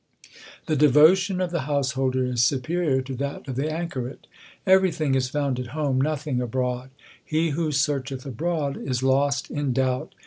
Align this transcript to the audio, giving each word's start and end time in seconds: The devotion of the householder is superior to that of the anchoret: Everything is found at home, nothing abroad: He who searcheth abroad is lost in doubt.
The 0.65 0.75
devotion 0.75 1.39
of 1.39 1.51
the 1.51 1.59
householder 1.69 2.25
is 2.25 2.41
superior 2.41 3.03
to 3.03 3.13
that 3.17 3.47
of 3.47 3.55
the 3.55 3.71
anchoret: 3.71 4.25
Everything 4.65 5.13
is 5.13 5.29
found 5.29 5.59
at 5.59 5.67
home, 5.77 6.01
nothing 6.01 6.41
abroad: 6.41 6.89
He 7.23 7.51
who 7.51 7.71
searcheth 7.71 8.25
abroad 8.25 8.77
is 8.77 9.03
lost 9.03 9.51
in 9.51 9.73
doubt. 9.73 10.15